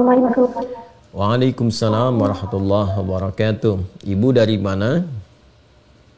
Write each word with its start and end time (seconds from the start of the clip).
warahmatullahi 0.00 0.20
wabarakatuh. 0.24 0.88
Waalaikumsalam 1.10 2.12
warahmatullahi 2.16 2.92
wabarakatuh. 2.96 3.74
Ibu 4.06 4.28
dari 4.32 4.56
mana? 4.56 5.04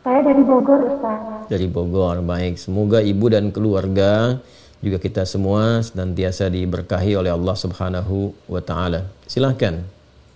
Saya 0.02 0.20
dari 0.22 0.42
Bogor, 0.42 0.80
Ustaz. 0.86 1.50
Dari 1.50 1.66
Bogor. 1.66 2.16
Baik, 2.22 2.58
semoga 2.58 2.98
ibu 3.02 3.26
dan 3.30 3.50
keluarga 3.54 4.38
juga 4.82 4.98
kita 4.98 5.22
semua 5.22 5.78
senantiasa 5.82 6.50
diberkahi 6.50 7.14
oleh 7.14 7.30
Allah 7.30 7.54
Subhanahu 7.54 8.34
wa 8.50 8.62
taala. 8.62 9.06
Silahkan. 9.30 9.78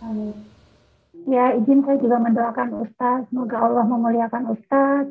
Amin. 0.02 0.34
Ya, 1.27 1.59
izin 1.59 1.83
saya 1.83 1.98
juga 1.98 2.23
mendoakan 2.23 2.87
Ustaz, 2.87 3.27
semoga 3.27 3.59
Allah 3.59 3.83
memuliakan 3.83 4.55
Ustaz, 4.55 5.10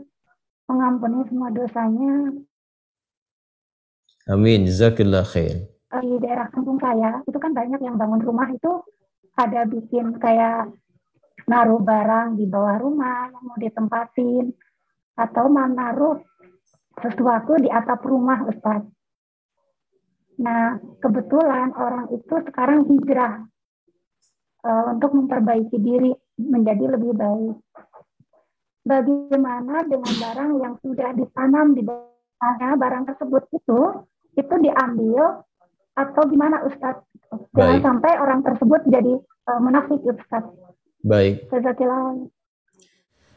mengampuni 0.72 1.28
semua 1.28 1.52
dosanya. 1.52 2.32
Amin, 4.32 4.64
jazakallah 4.64 5.28
khair. 5.28 5.75
Di 6.02 6.20
daerah 6.20 6.48
kampung 6.52 6.80
saya, 6.82 7.22
itu 7.28 7.38
kan 7.38 7.52
banyak 7.52 7.80
yang 7.80 7.96
bangun 7.96 8.22
rumah 8.24 8.50
itu 8.52 8.84
ada 9.36 9.68
bikin 9.68 10.16
kayak 10.20 10.72
naruh 11.46 11.82
barang 11.84 12.40
di 12.40 12.46
bawah 12.50 12.80
rumah 12.82 13.30
yang 13.30 13.44
mau 13.46 13.58
ditempatin 13.60 14.50
atau 15.16 15.46
menaruh 15.48 16.18
sesuatu 17.00 17.60
di 17.60 17.70
atap 17.70 18.02
rumah 18.08 18.48
Ustaz. 18.48 18.84
Nah, 20.36 20.80
kebetulan 21.00 21.72
orang 21.76 22.12
itu 22.12 22.36
sekarang 22.52 22.88
hijrah 22.92 23.48
uh, 24.68 24.86
untuk 24.92 25.16
memperbaiki 25.16 25.78
diri 25.80 26.12
menjadi 26.40 27.00
lebih 27.00 27.16
baik. 27.16 27.56
Bagaimana 28.86 29.88
dengan 29.88 30.14
barang 30.14 30.52
yang 30.62 30.74
sudah 30.84 31.10
ditanam 31.16 31.74
di 31.74 31.82
bawahnya, 31.82 32.76
barang 32.78 33.04
tersebut 33.10 33.44
itu 33.56 33.80
itu 34.36 34.56
diambil 34.60 35.42
atau 35.96 36.24
gimana 36.28 36.62
Ustadz? 36.68 37.08
Jangan 37.56 37.80
sampai 37.82 38.12
orang 38.20 38.40
tersebut 38.44 38.82
jadi 38.92 39.14
uh, 39.50 39.60
munafik 39.64 40.00
Ustadz. 40.04 40.52
Baik. 41.06 41.48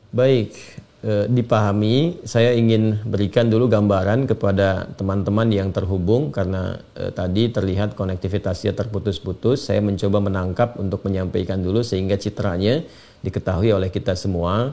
Baik, 0.09 0.57
e, 1.05 1.29
dipahami, 1.29 2.25
saya 2.25 2.57
ingin 2.57 2.97
berikan 3.05 3.53
dulu 3.53 3.69
gambaran 3.69 4.25
kepada 4.25 4.89
teman-teman 4.97 5.53
yang 5.53 5.69
terhubung 5.69 6.33
karena 6.33 6.81
e, 6.97 7.13
tadi 7.13 7.53
terlihat 7.53 7.93
konektivitasnya 7.93 8.73
terputus-putus. 8.73 9.69
Saya 9.69 9.85
mencoba 9.85 10.25
menangkap 10.25 10.81
untuk 10.81 11.05
menyampaikan 11.05 11.61
dulu 11.61 11.85
sehingga 11.85 12.17
citranya 12.17 12.81
diketahui 13.21 13.69
oleh 13.69 13.93
kita 13.93 14.17
semua 14.17 14.73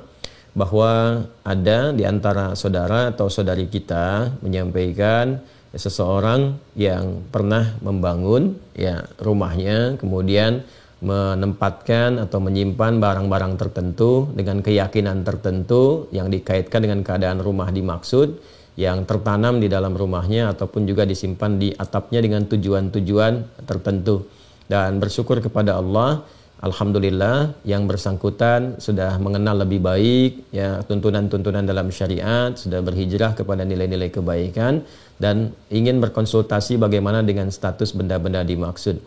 bahwa 0.56 1.28
ada 1.44 1.92
di 1.92 2.08
antara 2.08 2.56
saudara 2.56 3.12
atau 3.12 3.28
saudari 3.28 3.68
kita 3.68 4.40
menyampaikan 4.40 5.44
seseorang 5.76 6.56
yang 6.80 7.24
pernah 7.30 7.76
membangun 7.84 8.56
ya 8.76 9.04
rumahnya 9.20 10.00
kemudian 10.00 10.64
menempatkan 11.04 12.24
atau 12.24 12.40
menyimpan 12.42 12.98
barang-barang 12.98 13.60
tertentu 13.60 14.32
dengan 14.34 14.64
keyakinan 14.64 15.22
tertentu 15.22 16.08
yang 16.16 16.32
dikaitkan 16.32 16.82
dengan 16.82 17.04
keadaan 17.04 17.44
rumah 17.44 17.70
dimaksud 17.70 18.40
yang 18.76 19.08
tertanam 19.08 19.60
di 19.60 19.72
dalam 19.72 19.96
rumahnya 19.96 20.52
ataupun 20.52 20.84
juga 20.84 21.08
disimpan 21.08 21.56
di 21.56 21.72
atapnya 21.72 22.20
dengan 22.20 22.44
tujuan-tujuan 22.48 23.64
tertentu. 23.64 24.28
Dan 24.68 25.00
bersyukur 25.00 25.40
kepada 25.40 25.80
Allah 25.80 26.26
Alhamdulillah 26.66 27.62
yang 27.62 27.86
bersangkutan 27.86 28.82
sudah 28.82 29.22
mengenal 29.22 29.62
lebih 29.62 29.86
baik 29.86 30.50
ya 30.50 30.82
tuntunan-tuntunan 30.90 31.62
dalam 31.62 31.94
syariat, 31.94 32.58
sudah 32.58 32.82
berhijrah 32.82 33.38
kepada 33.38 33.62
nilai-nilai 33.62 34.10
kebaikan 34.10 34.82
dan 35.22 35.54
ingin 35.70 36.02
berkonsultasi 36.02 36.82
bagaimana 36.82 37.22
dengan 37.22 37.54
status 37.54 37.94
benda-benda 37.94 38.42
dimaksud. 38.42 38.98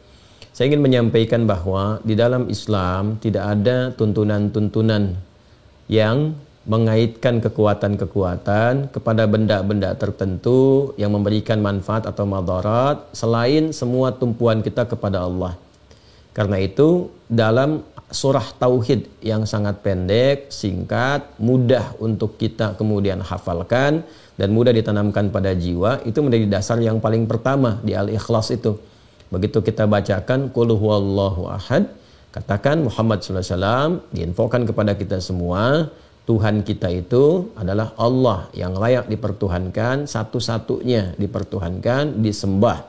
Saya 0.55 0.70
ingin 0.70 0.87
menyampaikan 0.87 1.50
bahwa 1.50 1.99
di 2.06 2.15
dalam 2.15 2.47
Islam 2.47 3.19
tidak 3.19 3.44
ada 3.59 3.91
tuntunan-tuntunan 3.91 5.19
yang 5.91 6.38
mengaitkan 6.62 7.43
kekuatan-kekuatan 7.43 8.94
kepada 8.94 9.27
benda-benda 9.27 9.99
tertentu 9.99 10.94
yang 10.94 11.10
memberikan 11.10 11.59
manfaat 11.59 12.06
atau 12.06 12.22
madarat 12.22 13.03
selain 13.10 13.75
semua 13.75 14.15
tumpuan 14.15 14.62
kita 14.62 14.87
kepada 14.87 15.27
Allah. 15.27 15.59
Karena 16.37 16.62
itu 16.62 17.18
dalam 17.28 17.84
surah 18.09 18.56
tauhid 18.56 19.21
yang 19.21 19.44
sangat 19.44 19.84
pendek, 19.84 20.49
singkat, 20.49 21.28
mudah 21.37 21.93
untuk 22.00 22.41
kita 22.41 22.72
kemudian 22.81 23.21
hafalkan 23.21 24.00
dan 24.41 24.49
mudah 24.50 24.72
ditanamkan 24.72 25.28
pada 25.28 25.53
jiwa 25.53 26.00
itu 26.09 26.19
menjadi 26.25 26.49
dasar 26.49 26.81
yang 26.81 26.99
paling 26.99 27.28
pertama 27.28 27.77
di 27.84 27.93
Al-Ikhlas 27.93 28.49
itu 28.56 28.81
Begitu 29.28 29.61
kita 29.61 29.84
bacakan 29.84 30.49
Qul 30.49 30.72
huwallahu 30.72 31.53
ahad, 31.53 31.93
katakan 32.33 32.81
Muhammad 32.81 33.21
sallallahu 33.21 33.45
alaihi 33.45 33.56
wasallam 33.56 33.91
diinfokan 34.09 34.62
kepada 34.65 34.93
kita 34.97 35.21
semua 35.21 35.93
Tuhan 36.25 36.60
kita 36.65 36.89
itu 36.93 37.53
adalah 37.56 37.93
Allah 37.97 38.53
yang 38.53 38.77
layak 38.77 39.09
dipertuhankan, 39.09 40.05
satu-satunya 40.05 41.16
dipertuhankan, 41.16 42.21
disembah. 42.21 42.84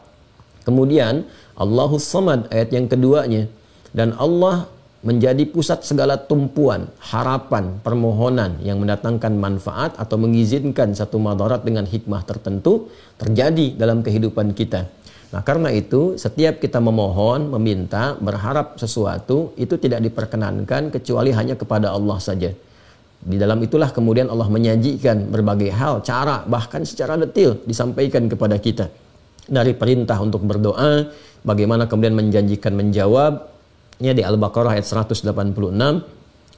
Kemudian 0.64 1.24
Allahus 1.56 2.04
Samad 2.04 2.52
ayat 2.52 2.72
yang 2.76 2.88
keduanya 2.92 3.48
dan 3.96 4.14
Allah 4.18 4.70
menjadi 5.00 5.48
pusat 5.48 5.88
segala 5.88 6.20
tumpuan, 6.20 6.92
harapan, 7.00 7.80
permohonan 7.80 8.60
yang 8.60 8.84
mendatangkan 8.84 9.32
manfaat 9.32 9.96
atau 9.96 10.20
mengizinkan 10.20 10.92
satu 10.92 11.16
madarat 11.16 11.64
dengan 11.64 11.88
hikmah 11.88 12.28
tertentu 12.28 12.92
terjadi 13.16 13.80
dalam 13.80 14.04
kehidupan 14.04 14.52
kita. 14.52 14.92
Nah, 15.30 15.46
karena 15.46 15.70
itu 15.72 16.18
setiap 16.18 16.58
kita 16.60 16.82
memohon, 16.82 17.54
meminta, 17.54 18.18
berharap 18.18 18.76
sesuatu 18.82 19.54
itu 19.56 19.78
tidak 19.78 20.04
diperkenankan 20.04 20.90
kecuali 20.92 21.32
hanya 21.32 21.56
kepada 21.56 21.94
Allah 21.96 22.18
saja. 22.20 22.52
Di 23.20 23.36
dalam 23.36 23.60
itulah 23.62 23.92
kemudian 23.92 24.32
Allah 24.32 24.48
menyajikan 24.48 25.30
berbagai 25.30 25.70
hal, 25.76 26.02
cara 26.02 26.44
bahkan 26.48 26.82
secara 26.88 27.20
detil 27.20 27.62
disampaikan 27.68 28.26
kepada 28.32 28.58
kita. 28.58 28.88
Dari 29.46 29.76
perintah 29.78 30.18
untuk 30.24 30.44
berdoa, 30.44 31.08
bagaimana 31.46 31.86
kemudian 31.86 32.18
menjanjikan 32.18 32.74
menjawab. 32.74 33.49
Ya 34.00 34.16
di 34.16 34.24
Al-Baqarah 34.24 34.80
ayat 34.80 34.88
186 34.88 35.36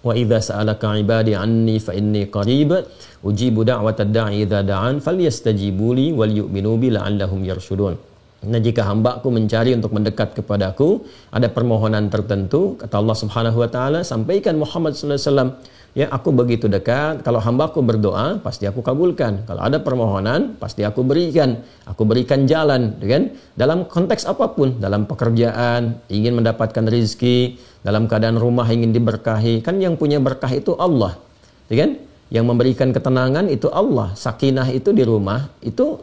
Wa 0.01 0.13
idza 0.17 0.39
sa'alaka 0.49 0.97
'ibadi 0.97 1.37
'anni 1.37 1.77
fa 1.77 1.93
inni 1.93 2.25
qarib 2.25 2.73
ujibu 3.21 3.61
da'watad 3.61 4.09
da'i 4.09 4.45
idza 4.45 4.65
da'an 4.65 4.97
falyastajibu 4.97 5.93
li 5.93 6.07
wal 6.09 6.33
yu'minu 6.41 6.73
bi 6.81 6.89
la'allahum 6.89 7.45
yarshudun. 7.45 7.93
Nah 8.41 8.57
jika 8.57 8.81
hambaku 8.89 9.29
mencari 9.29 9.77
untuk 9.77 9.93
mendekat 9.93 10.33
kepadaku, 10.33 11.05
ada 11.29 11.45
permohonan 11.53 12.09
tertentu, 12.09 12.73
kata 12.81 12.97
Allah 12.97 13.13
Subhanahu 13.13 13.57
Wa 13.61 13.69
Taala, 13.69 13.99
sampaikan 14.01 14.57
Muhammad 14.57 14.97
Sallallahu 14.97 15.21
Alaihi 15.21 15.29
Wasallam, 15.29 15.49
ya 15.91 16.07
aku 16.07 16.31
begitu 16.31 16.71
dekat, 16.71 17.23
kalau 17.23 17.43
hambaku 17.43 17.83
berdoa, 17.83 18.39
pasti 18.39 18.67
aku 18.67 18.79
kabulkan. 18.79 19.43
Kalau 19.43 19.61
ada 19.61 19.79
permohonan, 19.83 20.55
pasti 20.55 20.87
aku 20.87 21.03
berikan. 21.03 21.59
Aku 21.87 22.07
berikan 22.07 22.47
jalan, 22.47 22.95
ya 23.03 23.07
kan? 23.19 23.23
Dalam 23.55 23.77
konteks 23.87 24.27
apa 24.27 24.55
pun, 24.55 24.79
dalam 24.79 25.03
pekerjaan, 25.07 25.99
ingin 26.07 26.39
mendapatkan 26.39 26.87
rizki, 26.87 27.59
dalam 27.83 28.07
keadaan 28.07 28.39
rumah 28.39 28.67
ingin 28.71 28.95
diberkahi, 28.95 29.59
kan 29.59 29.79
yang 29.79 29.99
punya 29.99 30.21
berkah 30.23 30.51
itu 30.51 30.75
Allah, 30.79 31.19
ya 31.67 31.83
kan? 31.83 31.99
Yang 32.31 32.45
memberikan 32.47 32.89
ketenangan 32.95 33.51
itu 33.51 33.67
Allah, 33.67 34.15
sakinah 34.15 34.71
itu 34.71 34.95
di 34.95 35.03
rumah, 35.03 35.51
itu 35.59 35.99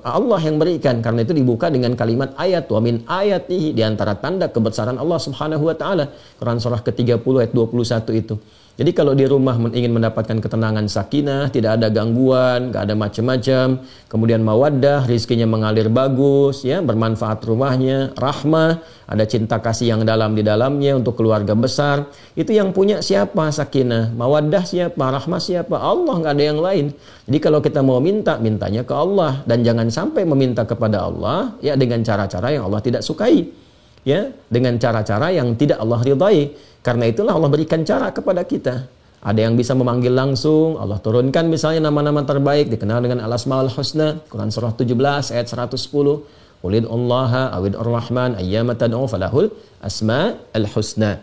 Allah 0.00 0.40
yang 0.40 0.56
berikan 0.56 1.04
karena 1.04 1.20
itu 1.26 1.36
dibuka 1.36 1.68
dengan 1.68 1.92
kalimat 1.92 2.32
ayat 2.40 2.64
wa 2.70 2.80
min 2.80 3.04
ayatihi 3.04 3.76
di 3.76 3.82
antara 3.84 4.16
tanda 4.16 4.48
kebesaran 4.48 4.96
Allah 4.96 5.20
Subhanahu 5.20 5.68
wa 5.68 5.76
taala. 5.76 6.08
Quran 6.40 6.56
surah 6.62 6.80
ke-30 6.80 7.20
ayat 7.20 7.52
21 7.52 8.22
itu. 8.22 8.34
Jadi 8.72 8.96
kalau 8.96 9.12
di 9.12 9.28
rumah 9.28 9.52
ingin 9.68 9.92
mendapatkan 9.92 10.40
ketenangan 10.40 10.88
sakinah, 10.88 11.52
tidak 11.52 11.76
ada 11.76 11.92
gangguan, 11.92 12.72
nggak 12.72 12.82
ada 12.88 12.94
macam-macam, 12.96 13.84
kemudian 14.08 14.40
mawaddah, 14.40 15.04
rizkinya 15.04 15.44
mengalir 15.44 15.92
bagus, 15.92 16.64
ya 16.64 16.80
bermanfaat 16.80 17.44
rumahnya, 17.44 18.16
rahmah, 18.16 18.80
ada 19.04 19.24
cinta 19.28 19.60
kasih 19.60 19.92
yang 19.92 20.08
dalam 20.08 20.32
di 20.32 20.40
dalamnya 20.40 20.96
untuk 20.96 21.20
keluarga 21.20 21.52
besar. 21.52 22.08
Itu 22.32 22.56
yang 22.56 22.72
punya 22.72 23.04
siapa 23.04 23.52
sakinah, 23.52 24.16
mawaddah 24.16 24.64
siapa, 24.64 25.04
rahmah 25.04 25.40
siapa, 25.40 25.76
Allah 25.76 26.14
nggak 26.24 26.32
ada 26.32 26.44
yang 26.44 26.60
lain. 26.64 26.96
Jadi 27.28 27.38
kalau 27.44 27.60
kita 27.60 27.84
mau 27.84 28.00
minta, 28.00 28.40
mintanya 28.40 28.88
ke 28.88 28.94
Allah 28.96 29.44
dan 29.44 29.60
jangan 29.60 29.92
sampai 29.92 30.24
meminta 30.24 30.64
kepada 30.64 31.12
Allah 31.12 31.60
ya 31.60 31.76
dengan 31.76 32.00
cara-cara 32.00 32.48
yang 32.48 32.66
Allah 32.72 32.80
tidak 32.80 33.04
sukai 33.04 33.61
ya 34.02 34.30
dengan 34.50 34.78
cara-cara 34.78 35.30
yang 35.30 35.54
tidak 35.58 35.78
Allah 35.78 36.00
ridhai 36.02 36.54
karena 36.82 37.04
itulah 37.10 37.38
Allah 37.38 37.50
berikan 37.50 37.86
cara 37.86 38.10
kepada 38.10 38.42
kita. 38.42 38.86
Ada 39.22 39.46
yang 39.46 39.54
bisa 39.54 39.78
memanggil 39.78 40.10
langsung, 40.10 40.82
Allah 40.82 40.98
turunkan 40.98 41.46
misalnya 41.46 41.86
nama-nama 41.86 42.26
terbaik 42.26 42.66
dikenal 42.74 43.06
dengan 43.06 43.22
Al-Asmaul 43.22 43.70
Husna, 43.70 44.18
Quran 44.26 44.50
surah 44.50 44.74
17 44.74 45.30
ayat 45.30 45.46
110. 45.46 45.78
Qulid 46.62 46.86
Allah 46.86 47.54
awid 47.58 47.74
ar-Rahman 47.74 48.38
ayyama 48.38 48.78
falahul 49.10 49.50
asma 49.82 50.38
al-husna. 50.54 51.18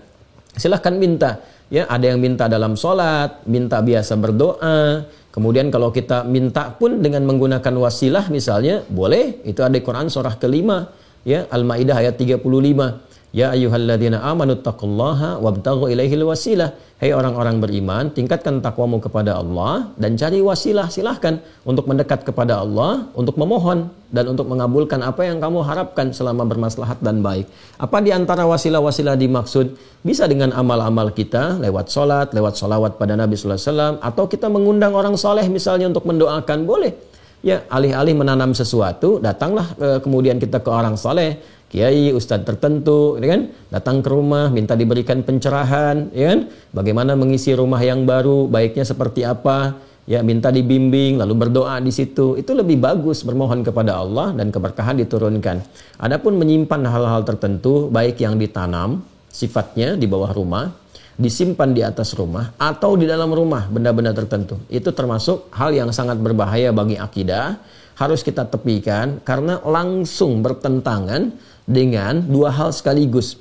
Silahkan 0.56 0.96
minta. 1.00 1.40
Ya, 1.72 1.88
ada 1.88 2.12
yang 2.12 2.20
minta 2.20 2.52
dalam 2.52 2.76
sholat, 2.76 3.48
minta 3.48 3.80
biasa 3.80 4.20
berdoa. 4.20 5.08
Kemudian 5.32 5.72
kalau 5.72 5.94
kita 5.96 6.28
minta 6.28 6.74
pun 6.76 7.00
dengan 7.00 7.24
menggunakan 7.24 7.72
wasilah 7.80 8.28
misalnya, 8.34 8.84
boleh. 8.90 9.40
Itu 9.48 9.64
ada 9.64 9.78
di 9.78 9.84
Quran 9.86 10.12
surah 10.12 10.36
kelima, 10.42 10.90
ya 11.24 11.48
Al-Maidah 11.50 12.00
ayat 12.00 12.16
35. 12.20 13.10
Ya 13.30 13.54
ayyuhalladzina 13.54 14.26
amanu 14.26 14.58
taqullaha 14.58 15.38
wabtaghu 15.38 15.86
ilaihil 15.94 16.26
wasilah. 16.26 16.74
Hei 17.00 17.16
orang-orang 17.16 17.64
beriman, 17.64 18.12
tingkatkan 18.12 18.60
takwamu 18.60 19.00
kepada 19.00 19.40
Allah 19.40 19.94
dan 19.96 20.20
cari 20.20 20.44
wasilah. 20.44 20.92
Silahkan 20.92 21.40
untuk 21.64 21.88
mendekat 21.88 22.28
kepada 22.28 22.60
Allah, 22.60 23.08
untuk 23.16 23.40
memohon 23.40 23.88
dan 24.12 24.28
untuk 24.28 24.50
mengabulkan 24.52 25.00
apa 25.06 25.24
yang 25.24 25.40
kamu 25.40 25.64
harapkan 25.64 26.12
selama 26.12 26.44
bermaslahat 26.44 27.00
dan 27.00 27.24
baik. 27.24 27.48
Apa 27.80 28.04
di 28.04 28.12
antara 28.12 28.44
wasilah-wasilah 28.50 29.16
dimaksud? 29.16 29.80
Bisa 30.04 30.28
dengan 30.28 30.52
amal-amal 30.52 31.14
kita, 31.16 31.62
lewat 31.62 31.88
sholat, 31.88 32.34
lewat 32.36 32.60
sholawat 32.60 33.00
pada 33.00 33.16
Nabi 33.16 33.38
Sallallahu 33.38 33.62
Alaihi 33.62 33.72
Wasallam, 33.72 33.96
atau 34.04 34.24
kita 34.28 34.48
mengundang 34.52 34.92
orang 34.92 35.16
soleh 35.16 35.46
misalnya 35.48 35.88
untuk 35.88 36.04
mendoakan, 36.04 36.68
boleh. 36.68 37.09
Ya, 37.40 37.64
alih-alih 37.72 38.20
menanam 38.20 38.52
sesuatu, 38.52 39.24
datanglah 39.24 39.72
eh, 39.80 40.00
kemudian 40.04 40.44
kita 40.44 40.60
ke 40.60 40.68
orang 40.68 41.00
soleh, 41.00 41.40
kiai, 41.72 42.12
ustadz 42.12 42.44
tertentu, 42.44 43.16
ya 43.16 43.32
kan? 43.32 43.42
Datang 43.72 44.04
ke 44.04 44.10
rumah, 44.12 44.52
minta 44.52 44.76
diberikan 44.76 45.24
pencerahan, 45.24 46.12
ya 46.12 46.36
kan? 46.36 46.40
Bagaimana 46.76 47.16
mengisi 47.16 47.56
rumah 47.56 47.80
yang 47.80 48.04
baru, 48.04 48.52
baiknya 48.52 48.84
seperti 48.84 49.24
apa? 49.24 49.80
Ya, 50.04 50.20
minta 50.20 50.52
dibimbing, 50.52 51.22
lalu 51.22 51.48
berdoa 51.48 51.80
di 51.80 51.96
situ. 51.96 52.36
Itu 52.36 52.52
lebih 52.58 52.82
bagus 52.82 53.24
bermohon 53.24 53.64
kepada 53.64 54.04
Allah 54.04 54.36
dan 54.36 54.52
keberkahan 54.52 55.00
diturunkan. 55.00 55.64
Adapun 56.02 56.36
menyimpan 56.36 56.82
hal-hal 56.92 57.24
tertentu, 57.24 57.88
baik 57.88 58.20
yang 58.20 58.36
ditanam 58.36 59.00
sifatnya 59.32 59.96
di 59.96 60.10
bawah 60.10 60.34
rumah, 60.34 60.74
disimpan 61.20 61.76
di 61.76 61.84
atas 61.84 62.16
rumah 62.16 62.56
atau 62.56 62.96
di 62.96 63.04
dalam 63.04 63.28
rumah 63.36 63.68
benda-benda 63.68 64.16
tertentu. 64.16 64.56
Itu 64.72 64.96
termasuk 64.96 65.52
hal 65.52 65.76
yang 65.76 65.92
sangat 65.92 66.16
berbahaya 66.24 66.72
bagi 66.72 66.96
akidah, 66.96 67.60
harus 68.00 68.24
kita 68.24 68.48
tepikan 68.48 69.20
karena 69.28 69.60
langsung 69.60 70.40
bertentangan 70.40 71.36
dengan 71.68 72.24
dua 72.24 72.56
hal 72.56 72.72
sekaligus. 72.72 73.36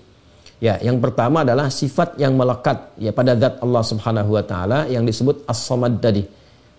Ya, 0.58 0.74
yang 0.82 0.98
pertama 0.98 1.46
adalah 1.46 1.70
sifat 1.70 2.18
yang 2.18 2.34
melekat 2.34 2.98
ya 2.98 3.14
pada 3.14 3.38
zat 3.38 3.62
Allah 3.62 3.84
Subhanahu 3.86 4.34
wa 4.34 4.42
taala 4.42 4.90
yang 4.90 5.06
disebut 5.06 5.46
As-Samad 5.46 6.02
tadi. 6.02 6.26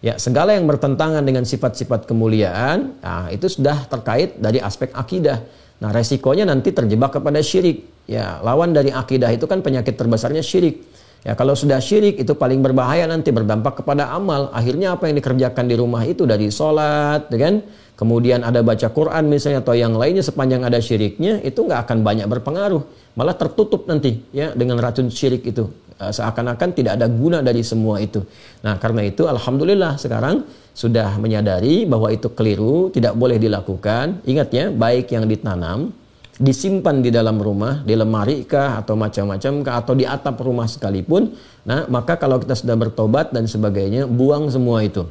Ya, 0.03 0.19
segala 0.19 0.51
yang 0.55 0.67
bertentangan 0.67 1.23
dengan 1.23 1.47
sifat-sifat 1.47 2.07
kemuliaan, 2.07 2.99
nah, 2.99 3.27
itu 3.31 3.47
sudah 3.47 3.87
terkait 3.87 4.35
dari 4.35 4.59
aspek 4.59 4.91
akidah. 4.91 5.43
Nah, 5.79 5.89
resikonya 5.95 6.43
nanti 6.43 6.75
terjebak 6.75 7.19
kepada 7.19 7.39
syirik. 7.39 7.87
Ya, 8.09 8.41
lawan 8.43 8.75
dari 8.75 8.91
akidah 8.91 9.31
itu 9.31 9.47
kan 9.47 9.63
penyakit 9.63 9.95
terbesarnya 9.95 10.43
syirik. 10.43 10.83
Ya, 11.23 11.35
kalau 11.35 11.55
sudah 11.55 11.79
syirik 11.83 12.19
itu 12.19 12.35
paling 12.35 12.59
berbahaya 12.63 13.07
nanti 13.07 13.31
berdampak 13.31 13.83
kepada 13.83 14.11
amal. 14.11 14.51
Akhirnya 14.51 14.95
apa 14.95 15.07
yang 15.07 15.19
dikerjakan 15.19 15.65
di 15.67 15.75
rumah 15.75 16.03
itu 16.03 16.27
dari 16.27 16.51
sholat, 16.51 17.31
ya 17.31 17.39
kan? 17.39 17.55
kemudian 17.99 18.47
ada 18.47 18.63
baca 18.63 18.87
Quran 18.87 19.27
misalnya 19.27 19.59
atau 19.59 19.75
yang 19.75 19.91
lainnya 19.99 20.23
sepanjang 20.23 20.63
ada 20.63 20.79
syiriknya 20.79 21.43
itu 21.43 21.59
nggak 21.67 21.83
akan 21.83 21.99
banyak 21.99 22.31
berpengaruh 22.31 22.79
malah 23.19 23.35
tertutup 23.35 23.91
nanti 23.91 24.23
ya 24.31 24.55
dengan 24.55 24.79
racun 24.79 25.11
syirik 25.11 25.43
itu 25.43 25.67
seakan-akan 25.99 26.69
tidak 26.71 26.95
ada 26.95 27.11
guna 27.11 27.43
dari 27.43 27.59
semua 27.59 27.99
itu. 27.99 28.23
Nah 28.63 28.79
karena 28.79 29.03
itu 29.03 29.27
alhamdulillah 29.27 29.99
sekarang 29.99 30.47
sudah 30.71 31.19
menyadari 31.19 31.83
bahwa 31.83 32.07
itu 32.07 32.31
keliru 32.31 32.87
tidak 32.95 33.19
boleh 33.19 33.35
dilakukan. 33.35 34.23
Ingat 34.23 34.49
ya 34.55 34.65
baik 34.71 35.11
yang 35.11 35.27
ditanam 35.27 35.91
disimpan 36.39 37.03
di 37.03 37.11
dalam 37.11 37.35
rumah 37.35 37.83
di 37.83 37.99
lemari 37.99 38.47
kah 38.47 38.79
atau 38.79 38.95
macam-macam 38.95 39.59
kah 39.59 39.75
atau 39.83 39.91
di 39.91 40.07
atap 40.07 40.39
rumah 40.39 40.71
sekalipun 40.71 41.35
nah 41.67 41.83
maka 41.91 42.15
kalau 42.15 42.39
kita 42.39 42.55
sudah 42.55 42.79
bertobat 42.79 43.35
dan 43.35 43.43
sebagainya 43.43 44.07
buang 44.07 44.47
semua 44.47 44.79
itu. 44.87 45.03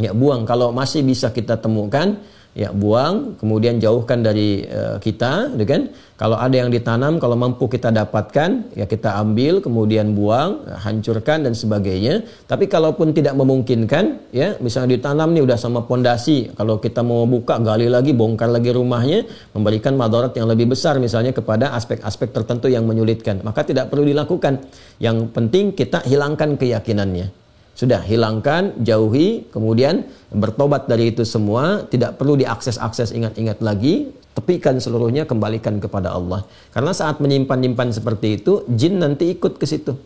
Ya 0.00 0.16
buang. 0.16 0.48
Kalau 0.48 0.72
masih 0.72 1.04
bisa 1.04 1.28
kita 1.28 1.60
temukan 1.60 2.16
ya 2.50 2.74
buang 2.74 3.38
kemudian 3.38 3.78
jauhkan 3.78 4.26
dari 4.26 4.66
uh, 4.66 4.98
kita 4.98 5.54
gitu 5.54 5.66
kan? 5.66 5.82
Kalau 6.20 6.36
ada 6.36 6.52
yang 6.52 6.68
ditanam 6.68 7.16
kalau 7.16 7.32
mampu 7.32 7.64
kita 7.64 7.88
dapatkan 7.88 8.76
ya 8.76 8.84
kita 8.84 9.16
ambil 9.24 9.64
kemudian 9.64 10.12
buang 10.12 10.68
hancurkan 10.68 11.48
dan 11.48 11.56
sebagainya. 11.56 12.28
Tapi 12.44 12.68
kalaupun 12.68 13.16
tidak 13.16 13.32
memungkinkan 13.40 14.28
ya 14.28 14.60
misalnya 14.60 15.00
ditanam 15.00 15.32
nih 15.32 15.42
udah 15.48 15.56
sama 15.56 15.80
pondasi 15.88 16.52
kalau 16.52 16.76
kita 16.76 17.00
mau 17.00 17.24
buka 17.24 17.56
gali 17.64 17.88
lagi 17.88 18.12
bongkar 18.12 18.52
lagi 18.52 18.68
rumahnya 18.68 19.24
memberikan 19.56 19.96
madarat 19.96 20.36
yang 20.36 20.50
lebih 20.50 20.76
besar 20.76 21.00
misalnya 21.00 21.32
kepada 21.32 21.72
aspek-aspek 21.72 22.36
tertentu 22.36 22.68
yang 22.68 22.84
menyulitkan. 22.84 23.40
Maka 23.40 23.64
tidak 23.64 23.88
perlu 23.88 24.04
dilakukan. 24.04 24.60
Yang 25.00 25.32
penting 25.32 25.72
kita 25.72 26.04
hilangkan 26.04 26.60
keyakinannya 26.60 27.39
sudah 27.80 28.04
hilangkan, 28.04 28.76
jauhi, 28.84 29.48
kemudian 29.48 30.04
bertobat 30.28 30.84
dari 30.84 31.16
itu 31.16 31.24
semua, 31.24 31.88
tidak 31.88 32.20
perlu 32.20 32.36
diakses-akses 32.36 33.16
ingat-ingat 33.16 33.64
lagi, 33.64 34.12
tepikan 34.36 34.76
seluruhnya, 34.76 35.24
kembalikan 35.24 35.80
kepada 35.80 36.12
Allah. 36.12 36.44
Karena 36.76 36.92
saat 36.92 37.24
menyimpan-nyimpan 37.24 37.96
seperti 37.96 38.36
itu, 38.36 38.68
jin 38.68 39.00
nanti 39.00 39.32
ikut 39.32 39.56
ke 39.56 39.64
situ. 39.64 39.96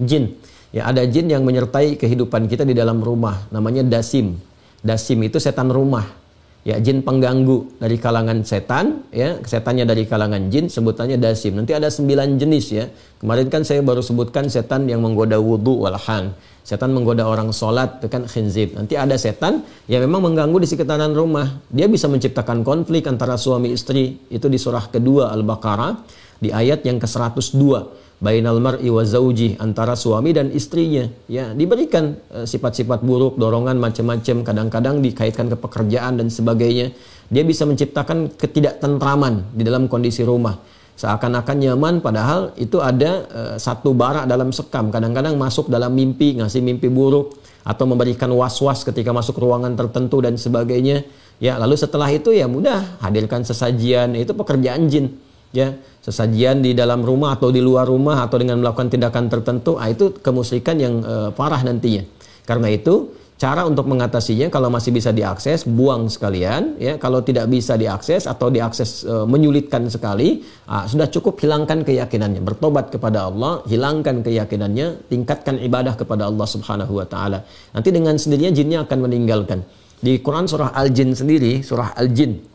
Jin. 0.00 0.32
Ya, 0.72 0.88
ada 0.88 1.04
jin 1.04 1.28
yang 1.28 1.44
menyertai 1.44 2.00
kehidupan 2.00 2.48
kita 2.48 2.64
di 2.64 2.72
dalam 2.72 3.04
rumah, 3.04 3.44
namanya 3.52 3.84
dasim. 3.84 4.40
Dasim 4.80 5.20
itu 5.28 5.36
setan 5.36 5.68
rumah 5.68 6.23
ya 6.64 6.80
jin 6.80 7.04
pengganggu 7.04 7.78
dari 7.78 7.96
kalangan 8.00 8.40
setan 8.42 9.04
ya 9.12 9.36
setannya 9.44 9.84
dari 9.84 10.08
kalangan 10.08 10.48
jin 10.48 10.72
sebutannya 10.72 11.20
dasim. 11.20 11.54
Nanti 11.54 11.76
ada 11.76 11.92
sembilan 11.92 12.40
jenis 12.40 12.66
ya. 12.72 12.88
Kemarin 13.20 13.46
kan 13.52 13.62
saya 13.62 13.84
baru 13.84 14.00
sebutkan 14.00 14.48
setan 14.48 14.88
yang 14.88 15.04
menggoda 15.04 15.36
wudhu 15.36 15.84
walhan 15.84 16.32
setan 16.64 16.96
menggoda 16.96 17.28
orang 17.28 17.52
sholat 17.52 18.00
itu 18.00 18.08
kan 18.08 18.24
khinzib. 18.24 18.72
Nanti 18.72 18.96
ada 18.96 19.14
setan 19.20 19.60
yang 19.84 20.00
memang 20.08 20.32
mengganggu 20.32 20.64
di 20.64 20.68
sekitaran 20.72 21.12
rumah. 21.12 21.60
Dia 21.68 21.86
bisa 21.86 22.08
menciptakan 22.08 22.64
konflik 22.64 23.04
antara 23.04 23.36
suami 23.36 23.76
istri 23.76 24.16
itu 24.32 24.48
di 24.48 24.56
surah 24.56 24.88
kedua 24.88 25.28
al-baqarah 25.36 26.00
di 26.40 26.48
ayat 26.48 26.82
yang 26.88 26.96
ke 26.96 27.04
102 27.04 28.03
bainal 28.22 28.58
mar'i 28.62 28.88
wa 28.90 29.02
zauji 29.02 29.58
antara 29.58 29.98
suami 29.98 30.30
dan 30.30 30.50
istrinya. 30.54 31.08
Ya 31.26 31.50
diberikan 31.50 32.18
uh, 32.30 32.46
sifat-sifat 32.46 33.02
buruk 33.02 33.36
dorongan 33.40 33.80
macam-macam 33.80 34.46
kadang-kadang 34.46 35.02
dikaitkan 35.02 35.50
ke 35.50 35.56
pekerjaan 35.58 36.20
dan 36.20 36.28
sebagainya. 36.30 36.94
Dia 37.32 37.42
bisa 37.42 37.64
menciptakan 37.64 38.36
ketidaktentraman 38.36 39.56
di 39.56 39.62
dalam 39.64 39.88
kondisi 39.90 40.22
rumah. 40.22 40.60
Seakan-akan 40.94 41.56
nyaman 41.58 41.94
padahal 41.98 42.54
itu 42.54 42.78
ada 42.78 43.26
uh, 43.26 43.56
satu 43.58 43.96
bara 43.96 44.28
dalam 44.30 44.54
sekam. 44.54 44.94
Kadang-kadang 44.94 45.34
masuk 45.34 45.66
dalam 45.66 45.90
mimpi 45.90 46.38
ngasih 46.38 46.62
mimpi 46.62 46.86
buruk 46.86 47.34
atau 47.64 47.88
memberikan 47.88 48.28
was-was 48.30 48.84
ketika 48.84 49.10
masuk 49.10 49.40
ruangan 49.40 49.74
tertentu 49.74 50.22
dan 50.22 50.38
sebagainya. 50.38 51.02
Ya 51.42 51.58
lalu 51.58 51.74
setelah 51.74 52.06
itu 52.14 52.30
ya 52.30 52.46
mudah 52.46 53.02
hadirkan 53.02 53.42
sesajian. 53.42 54.14
Itu 54.14 54.38
pekerjaan 54.38 54.86
jin 54.86 55.18
ya 55.54 55.78
sesajian 56.04 56.60
di 56.60 56.76
dalam 56.76 57.00
rumah 57.00 57.38
atau 57.38 57.48
di 57.48 57.62
luar 57.64 57.88
rumah 57.88 58.26
atau 58.26 58.36
dengan 58.36 58.60
melakukan 58.60 58.92
tindakan 58.92 59.32
tertentu, 59.32 59.80
ah, 59.80 59.88
itu 59.88 60.12
kemusyrikan 60.20 60.76
yang 60.76 61.00
uh, 61.00 61.30
parah 61.32 61.64
nantinya. 61.64 62.04
Karena 62.44 62.68
itu 62.68 63.16
cara 63.34 63.66
untuk 63.66 63.88
mengatasinya 63.90 64.52
kalau 64.52 64.68
masih 64.68 64.92
bisa 64.94 65.10
diakses 65.10 65.64
buang 65.64 66.12
sekalian 66.12 66.76
ya. 66.76 67.00
Kalau 67.00 67.24
tidak 67.24 67.48
bisa 67.50 67.74
diakses 67.74 68.28
atau 68.30 68.52
diakses 68.52 69.02
e, 69.08 69.14
menyulitkan 69.26 69.88
sekali 69.90 70.44
ah, 70.68 70.84
sudah 70.84 71.08
cukup 71.10 71.40
hilangkan 71.40 71.82
keyakinannya. 71.82 72.44
Bertobat 72.44 72.92
kepada 72.94 73.32
Allah 73.32 73.64
hilangkan 73.64 74.22
keyakinannya 74.22 75.08
tingkatkan 75.10 75.56
ibadah 75.60 75.96
kepada 75.98 76.28
Allah 76.28 76.46
Subhanahu 76.46 77.00
wa 77.00 77.06
taala. 77.08 77.42
Nanti 77.74 77.90
dengan 77.90 78.14
sendirinya 78.20 78.52
jinnya 78.54 78.78
akan 78.86 78.98
meninggalkan. 79.08 79.64
Di 80.04 80.20
Quran 80.20 80.44
surah 80.44 80.76
Al-Jin 80.76 81.16
sendiri 81.16 81.64
surah 81.64 81.96
Al-Jin 81.96 82.53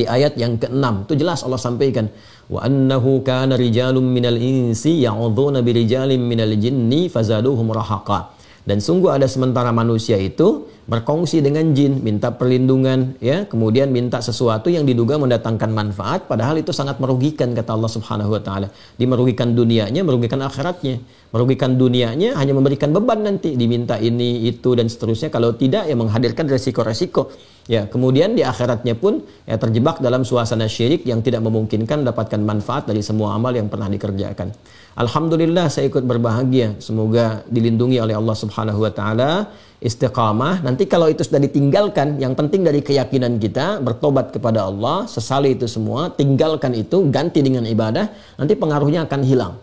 di 0.00 0.04
ayat 0.16 0.36
yang 0.36 0.60
ke-6 0.62 1.08
itu 1.08 1.14
jelas 1.24 1.40
Allah 1.42 1.60
sampaikan 1.60 2.06
wa 2.52 2.60
annahu 2.68 3.24
kana 3.26 3.56
rijalun 3.56 4.06
minal 4.16 4.38
insi 4.38 5.02
ya'udhuna 5.02 5.64
birijalin 5.66 6.20
minal 6.20 6.54
jinni 6.54 7.08
fazaduhum 7.08 7.72
rahaqa 7.72 8.36
dan 8.66 8.82
sungguh 8.82 9.14
ada 9.14 9.30
sementara 9.30 9.70
manusia 9.70 10.18
itu 10.18 10.66
berkongsi 10.86 11.42
dengan 11.42 11.70
jin, 11.70 12.02
minta 12.02 12.34
perlindungan, 12.34 13.18
ya, 13.18 13.46
kemudian 13.46 13.90
minta 13.90 14.18
sesuatu 14.22 14.70
yang 14.70 14.82
diduga 14.82 15.18
mendatangkan 15.18 15.70
manfaat, 15.70 16.26
padahal 16.30 16.62
itu 16.62 16.70
sangat 16.70 16.98
merugikan 17.02 17.54
kata 17.54 17.74
Allah 17.74 17.90
Subhanahu 17.90 18.30
Wa 18.34 18.42
Taala. 18.42 18.68
Dimerugikan 18.98 19.54
dunianya, 19.54 20.02
merugikan 20.06 20.42
akhiratnya. 20.46 20.98
Merugikan 21.34 21.74
dunianya 21.74 22.38
hanya 22.38 22.54
memberikan 22.54 22.94
beban 22.94 23.22
nanti, 23.22 23.58
diminta 23.58 23.98
ini, 23.98 24.46
itu 24.50 24.78
dan 24.78 24.86
seterusnya. 24.86 25.30
Kalau 25.30 25.54
tidak, 25.58 25.90
ya 25.90 25.94
menghadirkan 25.98 26.46
resiko-resiko. 26.46 27.34
Ya, 27.66 27.82
kemudian 27.90 28.38
di 28.38 28.46
akhiratnya 28.46 28.94
pun 28.94 29.26
ya 29.42 29.58
terjebak 29.58 29.98
dalam 29.98 30.22
suasana 30.22 30.70
syirik 30.70 31.02
yang 31.02 31.18
tidak 31.18 31.42
memungkinkan 31.42 32.06
mendapatkan 32.06 32.38
manfaat 32.38 32.86
dari 32.86 33.02
semua 33.02 33.34
amal 33.34 33.50
yang 33.58 33.66
pernah 33.66 33.90
dikerjakan. 33.90 34.54
Alhamdulillah 34.94 35.66
saya 35.66 35.90
ikut 35.90 36.06
berbahagia. 36.06 36.78
Semoga 36.78 37.42
dilindungi 37.50 37.98
oleh 37.98 38.14
Allah 38.14 38.36
Subhanahu 38.38 38.86
wa 38.86 38.92
taala, 38.94 39.50
istiqamah. 39.82 40.62
Nanti 40.62 40.86
kalau 40.86 41.10
itu 41.10 41.26
sudah 41.26 41.42
ditinggalkan, 41.42 42.22
yang 42.22 42.38
penting 42.38 42.62
dari 42.62 42.86
keyakinan 42.86 43.42
kita 43.42 43.82
bertobat 43.82 44.30
kepada 44.30 44.70
Allah, 44.70 45.10
sesali 45.10 45.58
itu 45.58 45.66
semua, 45.66 46.14
tinggalkan 46.14 46.70
itu, 46.70 47.02
ganti 47.10 47.42
dengan 47.42 47.66
ibadah, 47.66 48.14
nanti 48.38 48.54
pengaruhnya 48.54 49.10
akan 49.10 49.20
hilang. 49.26 49.58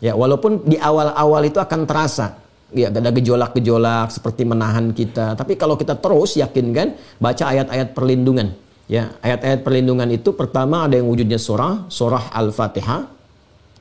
Ya, 0.00 0.16
walaupun 0.16 0.64
di 0.64 0.80
awal-awal 0.80 1.44
itu 1.44 1.60
akan 1.60 1.84
terasa 1.84 2.43
ya 2.74 2.90
ada 2.90 3.10
gejolak-gejolak 3.14 4.12
seperti 4.12 4.42
menahan 4.44 4.90
kita. 4.90 5.38
Tapi 5.38 5.54
kalau 5.54 5.78
kita 5.78 5.94
terus 5.96 6.36
yakin 6.36 6.66
kan 6.74 6.88
baca 7.22 7.44
ayat-ayat 7.48 7.94
perlindungan. 7.94 8.52
Ya, 8.84 9.16
ayat-ayat 9.24 9.64
perlindungan 9.64 10.12
itu 10.12 10.36
pertama 10.36 10.84
ada 10.84 11.00
yang 11.00 11.08
wujudnya 11.08 11.40
surah, 11.40 11.88
surah 11.88 12.28
Al-Fatihah 12.36 13.14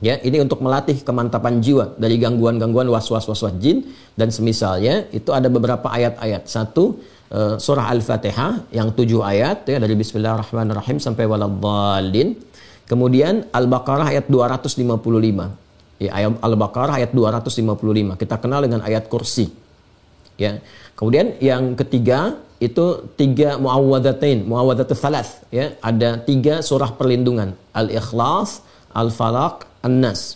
Ya, 0.04 0.20
ini 0.20 0.44
untuk 0.44 0.60
melatih 0.60 1.00
kemantapan 1.00 1.64
jiwa 1.64 1.96
dari 1.96 2.20
gangguan-gangguan 2.20 2.92
was-was 2.92 3.24
was-was 3.24 3.56
jin 3.64 3.88
dan 4.20 4.36
semisalnya 4.36 5.08
itu 5.16 5.32
ada 5.32 5.48
beberapa 5.48 5.88
ayat-ayat. 5.88 6.44
Satu 6.44 7.00
uh, 7.32 7.56
surah 7.56 7.88
Al-Fatihah 7.88 8.68
yang 8.76 8.92
tujuh 8.92 9.24
ayat 9.24 9.64
ya 9.64 9.80
dari 9.80 9.96
Bismillahirrahmanirrahim 9.96 11.00
sampai 11.00 11.24
waladhdallin. 11.24 12.36
Kemudian 12.84 13.48
Al-Baqarah 13.56 14.12
ayat 14.12 14.28
255. 14.28 15.63
Ya, 16.04 16.12
ayat 16.12 16.36
Al-Baqarah 16.44 17.00
ayat 17.00 17.16
255. 17.16 18.20
Kita 18.20 18.36
kenal 18.44 18.68
dengan 18.68 18.84
ayat 18.84 19.08
kursi. 19.08 19.48
Ya. 20.36 20.60
Kemudian 21.00 21.40
yang 21.40 21.80
ketiga 21.80 22.44
itu 22.60 23.08
tiga 23.16 23.56
muawwadatain, 23.56 24.44
muawwadatul 24.44 25.00
salas 25.00 25.40
ya. 25.48 25.80
Ada 25.80 26.20
tiga 26.28 26.60
surah 26.60 26.92
perlindungan. 27.00 27.56
Al-Ikhlas, 27.72 28.60
Al-Falaq, 28.92 29.64
An-Nas. 29.80 30.36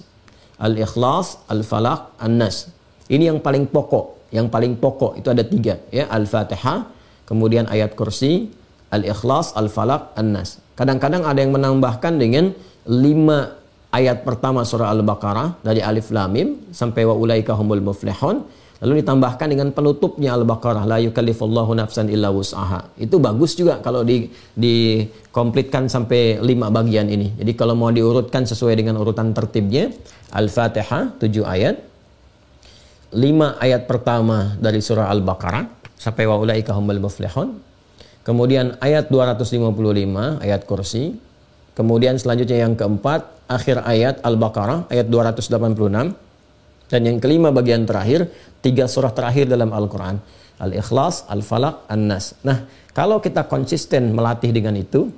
Al-Ikhlas, 0.55 1.43
Al-Falaq, 1.51 2.15
An-Nas. 2.15 2.71
Ini 3.11 3.35
yang 3.35 3.39
paling 3.43 3.67
pokok. 3.67 4.31
Yang 4.31 4.47
paling 4.47 4.73
pokok 4.79 5.19
itu 5.19 5.27
ada 5.27 5.43
tiga. 5.43 5.83
Ya, 5.91 6.07
Al-Fatihah, 6.07 6.87
kemudian 7.27 7.67
ayat 7.67 7.95
kursi, 7.99 8.51
Al-Ikhlas, 8.87 9.51
Al-Falaq, 9.55 10.15
An-Nas. 10.15 10.63
Kadang-kadang 10.79 11.27
ada 11.27 11.39
yang 11.43 11.51
menambahkan 11.51 12.15
dengan 12.15 12.55
lima 12.87 13.57
ayat 13.93 14.23
pertama 14.27 14.63
surah 14.63 14.91
Al-Baqarah 14.91 15.63
dari 15.63 15.83
Alif 15.83 16.11
Lam 16.11 16.29
Mim 16.31 16.47
sampai 16.71 17.07
wa 17.07 17.15
ulaika 17.15 17.55
humul 17.55 17.83
muflihun 17.83 18.43
Lalu 18.77 19.01
ditambahkan 19.01 19.47
dengan 19.49 19.73
penutupnya 19.73 20.37
Al-Baqarah 20.37 20.85
la 20.85 21.01
yukallifullahu 21.01 21.73
nafsan 21.73 22.13
illa 22.13 22.29
wus'aha. 22.29 22.93
Itu 23.01 23.17
bagus 23.17 23.57
juga 23.57 23.81
kalau 23.81 24.05
di 24.05 24.29
dikomplitkan 24.53 25.89
sampai 25.89 26.37
lima 26.45 26.69
bagian 26.69 27.09
ini. 27.09 27.33
Jadi 27.41 27.57
kalau 27.57 27.73
mau 27.73 27.89
diurutkan 27.89 28.45
sesuai 28.45 28.77
dengan 28.77 29.01
urutan 29.01 29.33
tertibnya, 29.33 29.89
Al-Fatihah 30.29 31.17
7 31.17 31.41
ayat. 31.41 31.75
5 33.07 33.23
ayat 33.63 33.87
pertama 33.87 34.59
dari 34.59 34.83
surah 34.83 35.09
Al-Baqarah 35.09 35.95
sampai 35.97 36.29
wa 36.29 36.37
ulaika 36.37 36.75
humul 36.77 37.01
muflihun. 37.01 37.57
Kemudian 38.21 38.77
ayat 38.77 39.09
255 39.09 40.43
ayat 40.43 40.61
kursi. 40.69 41.17
Kemudian 41.73 42.21
selanjutnya 42.21 42.67
yang 42.67 42.77
keempat 42.77 43.36
akhir 43.47 43.83
ayat 43.87 44.19
Al-Baqarah 44.21 44.91
ayat 44.91 45.07
286 45.07 46.27
dan 46.87 47.01
yang 47.03 47.19
kelima 47.19 47.51
bagian 47.51 47.83
terakhir, 47.83 48.31
tiga 48.63 48.87
surah 48.87 49.11
terakhir 49.11 49.51
dalam 49.51 49.75
Al-Quran. 49.75 50.19
Al-Ikhlas, 50.57 51.27
Al-Falaq, 51.29 51.85
An-Nas. 51.91 52.33
Nah, 52.41 52.65
kalau 52.95 53.21
kita 53.21 53.45
konsisten 53.45 54.15
melatih 54.15 54.49
dengan 54.55 54.73
itu, 54.73 55.11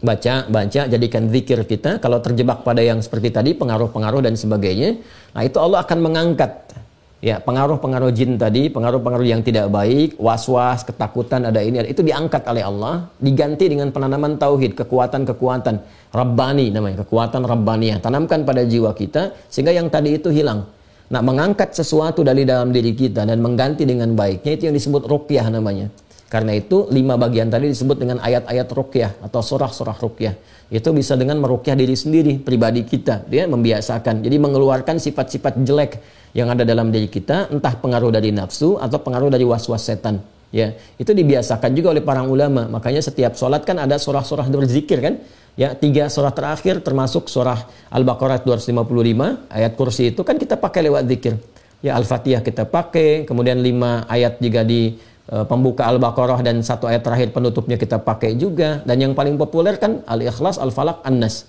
baca, 0.00 0.48
baca, 0.48 0.88
jadikan 0.88 1.28
zikir 1.28 1.60
kita. 1.68 2.00
Kalau 2.00 2.22
terjebak 2.24 2.64
pada 2.64 2.80
yang 2.80 3.02
seperti 3.04 3.28
tadi, 3.28 3.52
pengaruh-pengaruh 3.52 4.24
dan 4.24 4.38
sebagainya, 4.38 5.02
nah 5.36 5.44
itu 5.44 5.60
Allah 5.60 5.84
akan 5.84 5.98
mengangkat 6.00 6.50
ya 7.20 7.36
pengaruh-pengaruh 7.38 8.10
jin 8.16 8.40
tadi, 8.40 8.72
pengaruh-pengaruh 8.72 9.28
yang 9.28 9.44
tidak 9.44 9.68
baik, 9.68 10.16
was-was, 10.16 10.82
ketakutan, 10.88 11.44
ada 11.46 11.60
ini, 11.60 11.84
ada 11.84 11.88
itu 11.88 12.00
diangkat 12.00 12.42
oleh 12.48 12.64
Allah, 12.64 13.06
diganti 13.20 13.68
dengan 13.68 13.92
penanaman 13.92 14.40
tauhid, 14.40 14.72
kekuatan-kekuatan 14.76 15.74
Rabbani 16.10 16.72
namanya, 16.72 17.04
kekuatan 17.04 17.44
Rabbaniyah. 17.44 18.00
Tanamkan 18.00 18.42
pada 18.48 18.64
jiwa 18.64 18.96
kita 18.96 19.36
sehingga 19.52 19.70
yang 19.70 19.92
tadi 19.92 20.16
itu 20.16 20.32
hilang. 20.32 20.66
Nah, 21.10 21.20
mengangkat 21.26 21.74
sesuatu 21.74 22.22
dari 22.22 22.46
dalam 22.46 22.70
diri 22.70 22.94
kita 22.94 23.26
dan 23.26 23.42
mengganti 23.42 23.82
dengan 23.82 24.14
baiknya 24.14 24.54
itu 24.54 24.62
yang 24.70 24.76
disebut 24.78 25.10
ruqyah 25.10 25.50
namanya. 25.50 25.90
Karena 26.30 26.54
itu 26.54 26.86
lima 26.94 27.18
bagian 27.18 27.50
tadi 27.50 27.66
disebut 27.66 27.98
dengan 27.98 28.22
ayat-ayat 28.22 28.70
ruqyah 28.70 29.18
atau 29.26 29.42
surah-surah 29.42 29.98
ruqyah. 29.98 30.34
Itu 30.70 30.94
bisa 30.94 31.18
dengan 31.18 31.42
meruqyah 31.42 31.74
diri 31.74 31.98
sendiri, 31.98 32.38
pribadi 32.38 32.86
kita. 32.86 33.26
Dia 33.26 33.50
membiasakan. 33.50 34.22
Jadi 34.22 34.38
mengeluarkan 34.38 35.02
sifat-sifat 35.02 35.58
jelek 35.66 35.98
yang 36.30 36.46
ada 36.46 36.62
dalam 36.62 36.94
diri 36.94 37.10
kita, 37.10 37.50
entah 37.50 37.74
pengaruh 37.74 38.14
dari 38.14 38.30
nafsu 38.30 38.78
atau 38.78 39.02
pengaruh 39.02 39.26
dari 39.26 39.42
was-was 39.42 39.82
setan. 39.82 40.22
Ya, 40.54 40.78
itu 41.02 41.10
dibiasakan 41.10 41.74
juga 41.74 41.98
oleh 41.98 42.02
para 42.06 42.22
ulama. 42.22 42.70
Makanya 42.70 43.02
setiap 43.02 43.34
sholat 43.34 43.66
kan 43.66 43.82
ada 43.82 43.98
surah-surah 43.98 44.46
berzikir 44.46 45.02
kan 45.02 45.18
ya 45.58 45.74
tiga 45.74 46.06
surah 46.06 46.30
terakhir 46.30 46.78
termasuk 46.86 47.26
surah 47.26 47.66
Al-Baqarah 47.90 48.46
255 48.46 49.50
ayat 49.50 49.72
kursi 49.74 50.14
itu 50.14 50.22
kan 50.22 50.38
kita 50.38 50.54
pakai 50.54 50.86
lewat 50.86 51.10
zikir. 51.10 51.34
Ya 51.80 51.96
Al-Fatihah 51.96 52.44
kita 52.44 52.68
pakai, 52.68 53.24
kemudian 53.24 53.56
lima 53.64 54.04
ayat 54.04 54.36
juga 54.36 54.60
di 54.60 55.00
pembuka 55.30 55.86
Al-Baqarah 55.86 56.42
dan 56.42 56.58
satu 56.66 56.90
ayat 56.90 57.06
terakhir 57.06 57.30
penutupnya 57.30 57.78
kita 57.78 58.02
pakai 58.02 58.34
juga 58.34 58.82
dan 58.82 58.98
yang 58.98 59.14
paling 59.14 59.38
populer 59.38 59.78
kan 59.78 60.02
Al-Ikhlas, 60.10 60.58
Al-Falaq, 60.58 61.06
An-Nas. 61.06 61.46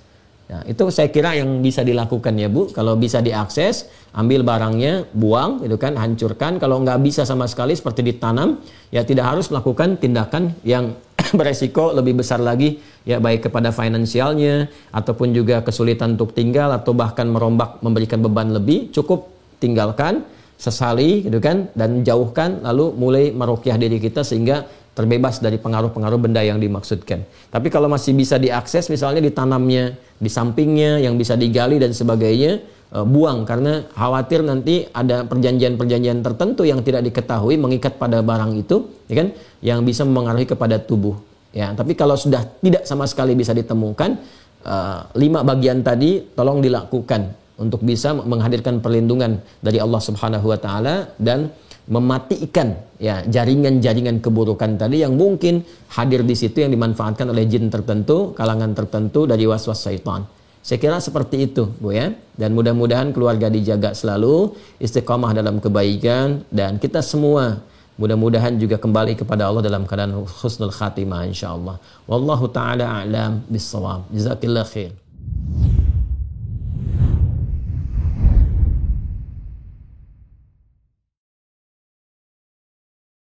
Ya, 0.51 0.59
itu 0.67 0.83
saya 0.91 1.07
kira 1.07 1.31
yang 1.31 1.63
bisa 1.63 1.79
dilakukan 1.79 2.35
ya 2.35 2.51
Bu. 2.51 2.67
Kalau 2.75 2.99
bisa 2.99 3.23
diakses, 3.23 3.87
ambil 4.11 4.43
barangnya, 4.43 5.07
buang, 5.15 5.63
itu 5.63 5.79
kan, 5.79 5.95
hancurkan. 5.95 6.59
Kalau 6.59 6.83
nggak 6.83 6.99
bisa 6.99 7.23
sama 7.23 7.47
sekali 7.47 7.71
seperti 7.71 8.03
ditanam, 8.03 8.59
ya 8.91 9.07
tidak 9.07 9.31
harus 9.31 9.47
melakukan 9.47 9.95
tindakan 9.95 10.51
yang 10.67 10.91
beresiko 11.39 11.95
lebih 11.95 12.19
besar 12.19 12.43
lagi, 12.43 12.83
ya 13.07 13.23
baik 13.23 13.47
kepada 13.47 13.71
finansialnya 13.71 14.67
ataupun 14.91 15.31
juga 15.31 15.63
kesulitan 15.63 16.19
untuk 16.19 16.35
tinggal 16.35 16.75
atau 16.75 16.91
bahkan 16.91 17.31
merombak 17.31 17.79
memberikan 17.79 18.19
beban 18.19 18.51
lebih. 18.51 18.91
Cukup 18.91 19.31
tinggalkan, 19.63 20.27
sesali, 20.61 21.25
gitu 21.25 21.41
kan, 21.41 21.73
dan 21.73 22.05
jauhkan, 22.05 22.61
lalu 22.61 22.93
mulai 22.93 23.25
merukyah 23.33 23.81
diri 23.81 23.97
kita 23.97 24.21
sehingga 24.21 24.69
terbebas 24.91 25.41
dari 25.41 25.57
pengaruh-pengaruh 25.57 26.19
benda 26.21 26.45
yang 26.45 26.61
dimaksudkan. 26.61 27.25
Tapi 27.49 27.67
kalau 27.73 27.89
masih 27.89 28.13
bisa 28.13 28.37
diakses 28.37 28.91
misalnya 28.91 29.23
ditanamnya 29.23 29.97
di 30.21 30.29
sampingnya 30.29 31.01
yang 31.01 31.17
bisa 31.17 31.39
digali 31.39 31.81
dan 31.81 31.95
sebagainya 31.95 32.61
uh, 32.93 33.07
buang. 33.07 33.47
Karena 33.47 33.87
khawatir 33.89 34.43
nanti 34.43 34.85
ada 34.91 35.23
perjanjian-perjanjian 35.25 36.21
tertentu 36.21 36.67
yang 36.67 36.83
tidak 36.85 37.07
diketahui 37.07 37.57
mengikat 37.57 37.95
pada 37.97 38.19
barang 38.21 38.51
itu 38.59 38.85
ya 39.07 39.25
kan 39.25 39.27
yang 39.63 39.81
bisa 39.87 40.03
mempengaruhi 40.03 40.45
kepada 40.45 40.77
tubuh. 40.77 41.17
Ya 41.55 41.71
tapi 41.73 41.95
kalau 41.95 42.19
sudah 42.19 42.45
tidak 42.61 42.83
sama 42.85 43.07
sekali 43.07 43.33
bisa 43.33 43.55
ditemukan 43.55 44.19
uh, 44.67 45.07
lima 45.15 45.41
bagian 45.41 45.81
tadi 45.81 46.19
tolong 46.35 46.59
dilakukan 46.59 47.40
untuk 47.63 47.85
bisa 47.85 48.17
menghadirkan 48.17 48.81
perlindungan 48.81 49.37
dari 49.61 49.77
Allah 49.77 50.01
Subhanahu 50.01 50.49
wa 50.51 50.59
taala 50.65 50.95
dan 51.21 51.53
mematikan 51.89 52.77
ya 53.01 53.25
jaringan-jaringan 53.25 54.21
keburukan 54.25 54.77
tadi 54.81 55.01
yang 55.05 55.13
mungkin 55.17 55.65
hadir 55.93 56.21
di 56.21 56.35
situ 56.37 56.61
yang 56.63 56.71
dimanfaatkan 56.73 57.27
oleh 57.33 57.45
jin 57.49 57.69
tertentu, 57.73 58.33
kalangan 58.37 58.71
tertentu 58.77 59.25
dari 59.25 59.45
was-was 59.49 59.81
syaitan. 59.85 60.23
Saya 60.61 60.77
kira 60.77 61.01
seperti 61.01 61.49
itu, 61.49 61.65
Bu 61.81 61.89
ya. 61.89 62.13
Dan 62.37 62.53
mudah-mudahan 62.53 63.09
keluarga 63.17 63.49
dijaga 63.49 63.97
selalu, 63.97 64.53
istiqamah 64.77 65.33
dalam 65.33 65.57
kebaikan 65.57 66.45
dan 66.53 66.77
kita 66.77 67.01
semua 67.01 67.65
mudah-mudahan 67.97 68.61
juga 68.61 68.77
kembali 68.77 69.17
kepada 69.17 69.49
Allah 69.49 69.65
dalam 69.65 69.89
keadaan 69.89 70.21
husnul 70.21 70.73
khatimah 70.73 71.25
insyaallah. 71.33 71.81
Wallahu 72.05 72.45
taala 72.53 73.01
a'lam 73.01 73.41
bissawab. 73.49 74.05
Jazakillah 74.13 74.65
khair. 74.69 75.00